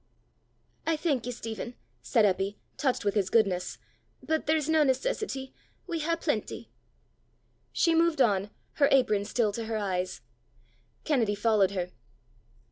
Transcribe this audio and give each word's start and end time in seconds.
"I 0.87 0.97
thank 0.97 1.27
ye, 1.27 1.31
Stephen," 1.31 1.75
said 2.01 2.25
Eppy, 2.25 2.57
touched 2.75 3.05
with 3.05 3.13
his 3.13 3.29
goodness; 3.29 3.77
"but 4.23 4.47
there's 4.47 4.67
nae 4.67 4.83
necessity; 4.83 5.53
we 5.85 5.99
hae 5.99 6.15
plenty." 6.15 6.71
She 7.71 7.93
moved 7.93 8.19
on, 8.19 8.49
her 8.77 8.89
apron 8.91 9.25
still 9.25 9.51
to 9.51 9.65
her 9.65 9.77
eyes. 9.77 10.21
Kennedy 11.03 11.35
followed 11.35 11.69
her. 11.73 11.91